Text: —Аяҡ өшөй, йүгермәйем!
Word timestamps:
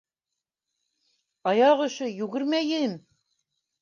—Аяҡ 1.51 1.85
өшөй, 1.85 2.17
йүгермәйем! 2.23 3.01